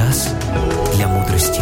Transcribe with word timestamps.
Час 0.00 0.34
для 0.94 1.08
мудрости. 1.08 1.60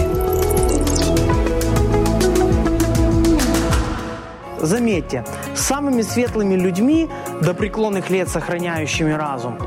Заметьте, 4.61 5.25
самыми 5.57 6.02
светлыми 6.02 6.54
людьми, 6.54 7.09
до 7.43 7.52
преклонных 7.52 8.11
лет 8.11 8.29
сохраняющими 8.29 9.11
разум, 9.11 9.59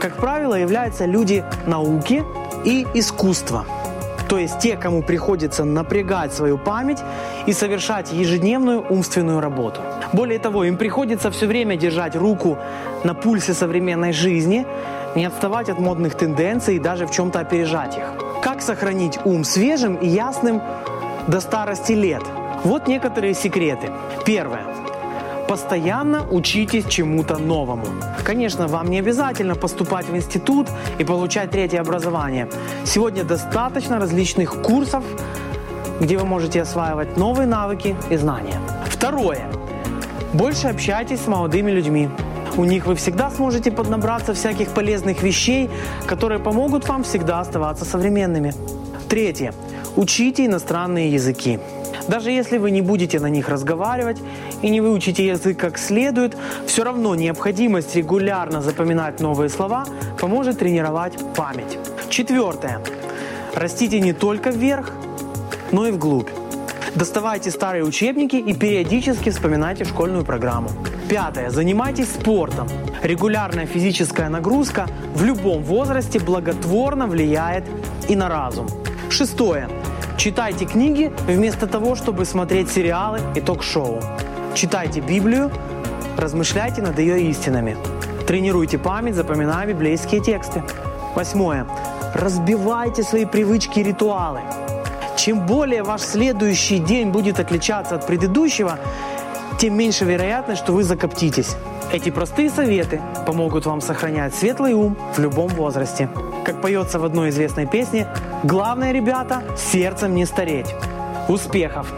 как 0.00 0.16
правило, 0.16 0.54
являются 0.54 1.06
люди 1.06 1.42
науки 1.66 2.22
и 2.64 2.86
искусства. 2.94 3.66
То 4.30 4.38
есть 4.38 4.60
те, 4.60 4.76
кому 4.76 5.02
приходится 5.02 5.64
напрягать 5.64 6.32
свою 6.32 6.56
память 6.56 7.02
и 7.46 7.52
совершать 7.52 8.12
ежедневную 8.12 8.80
умственную 8.88 9.40
работу. 9.40 9.80
Более 10.12 10.38
того, 10.38 10.62
им 10.62 10.76
приходится 10.76 11.32
все 11.32 11.46
время 11.46 11.76
держать 11.76 12.14
руку 12.14 12.56
на 13.02 13.14
пульсе 13.14 13.54
современной 13.54 14.12
жизни, 14.12 14.66
не 15.16 15.24
отставать 15.24 15.68
от 15.68 15.80
модных 15.80 16.14
тенденций 16.14 16.76
и 16.76 16.78
даже 16.78 17.06
в 17.06 17.10
чем-то 17.10 17.40
опережать 17.40 17.96
их. 17.96 18.04
Как 18.40 18.62
сохранить 18.62 19.18
ум 19.24 19.42
свежим 19.42 19.96
и 19.96 20.06
ясным 20.06 20.62
до 21.26 21.40
старости 21.40 21.92
лет? 21.92 22.22
Вот 22.62 22.86
некоторые 22.86 23.34
секреты. 23.34 23.90
Первое. 24.24 24.64
Постоянно 25.50 26.24
учитесь 26.30 26.84
чему-то 26.84 27.36
новому. 27.36 27.84
Конечно, 28.22 28.68
вам 28.68 28.88
не 28.88 29.00
обязательно 29.00 29.56
поступать 29.56 30.08
в 30.08 30.14
институт 30.14 30.68
и 31.00 31.02
получать 31.02 31.50
третье 31.50 31.80
образование. 31.80 32.48
Сегодня 32.84 33.24
достаточно 33.24 33.98
различных 33.98 34.62
курсов, 34.62 35.02
где 36.00 36.18
вы 36.18 36.24
можете 36.24 36.62
осваивать 36.62 37.16
новые 37.16 37.48
навыки 37.48 37.96
и 38.10 38.16
знания. 38.16 38.60
Второе. 38.86 39.50
Больше 40.32 40.68
общайтесь 40.68 41.18
с 41.18 41.26
молодыми 41.26 41.72
людьми. 41.72 42.08
У 42.56 42.64
них 42.64 42.86
вы 42.86 42.94
всегда 42.94 43.28
сможете 43.32 43.72
поднабраться 43.72 44.34
всяких 44.34 44.68
полезных 44.68 45.24
вещей, 45.24 45.68
которые 46.06 46.38
помогут 46.38 46.88
вам 46.88 47.02
всегда 47.02 47.40
оставаться 47.40 47.84
современными. 47.84 48.54
Третье. 49.08 49.52
Учите 49.96 50.46
иностранные 50.46 51.12
языки. 51.12 51.58
Даже 52.10 52.32
если 52.32 52.58
вы 52.58 52.72
не 52.72 52.82
будете 52.82 53.20
на 53.20 53.28
них 53.28 53.48
разговаривать 53.48 54.20
и 54.62 54.68
не 54.68 54.80
выучите 54.80 55.24
язык 55.24 55.56
как 55.56 55.78
следует, 55.78 56.36
все 56.66 56.82
равно 56.82 57.14
необходимость 57.14 57.94
регулярно 57.94 58.62
запоминать 58.62 59.20
новые 59.20 59.48
слова 59.48 59.86
поможет 60.18 60.58
тренировать 60.58 61.14
память. 61.36 61.78
Четвертое. 62.08 62.80
Растите 63.54 64.00
не 64.00 64.12
только 64.12 64.50
вверх, 64.50 64.90
но 65.70 65.86
и 65.86 65.92
вглубь. 65.92 66.28
Доставайте 66.96 67.52
старые 67.52 67.84
учебники 67.84 68.34
и 68.34 68.54
периодически 68.54 69.30
вспоминайте 69.30 69.84
школьную 69.84 70.24
программу. 70.24 70.70
Пятое. 71.08 71.50
Занимайтесь 71.50 72.08
спортом. 72.08 72.66
Регулярная 73.04 73.66
физическая 73.66 74.28
нагрузка 74.28 74.88
в 75.14 75.22
любом 75.22 75.62
возрасте 75.62 76.18
благотворно 76.18 77.06
влияет 77.06 77.62
и 78.08 78.16
на 78.16 78.28
разум. 78.28 78.66
Шестое. 79.10 79.68
Читайте 80.20 80.66
книги 80.66 81.10
вместо 81.26 81.66
того, 81.66 81.94
чтобы 81.94 82.26
смотреть 82.26 82.70
сериалы 82.70 83.20
и 83.34 83.40
ток-шоу. 83.40 84.00
Читайте 84.54 85.00
Библию, 85.00 85.50
размышляйте 86.18 86.82
над 86.82 86.98
ее 86.98 87.22
истинами. 87.30 87.78
Тренируйте 88.26 88.76
память, 88.76 89.14
запоминая 89.14 89.66
библейские 89.66 90.20
тексты. 90.20 90.62
Восьмое. 91.14 91.66
Разбивайте 92.12 93.02
свои 93.02 93.24
привычки 93.24 93.78
и 93.78 93.82
ритуалы. 93.82 94.42
Чем 95.16 95.46
более 95.46 95.84
ваш 95.84 96.02
следующий 96.02 96.80
день 96.80 97.12
будет 97.12 97.40
отличаться 97.40 97.94
от 97.94 98.06
предыдущего, 98.06 98.78
тем 99.58 99.74
меньше 99.74 100.04
вероятность, 100.04 100.60
что 100.60 100.74
вы 100.74 100.84
закоптитесь. 100.84 101.56
Эти 101.94 102.10
простые 102.10 102.50
советы 102.50 103.00
помогут 103.24 103.64
вам 103.64 103.80
сохранять 103.80 104.34
светлый 104.34 104.74
ум 104.74 104.98
в 105.14 105.18
любом 105.18 105.48
возрасте. 105.48 106.10
Как 106.44 106.60
поется 106.60 106.98
в 106.98 107.04
одной 107.04 107.30
известной 107.30 107.66
песне, 107.66 108.06
главное, 108.44 108.92
ребята, 108.92 109.42
сердцем 109.56 110.14
не 110.14 110.26
стареть. 110.26 110.74
Успехов! 111.28 111.92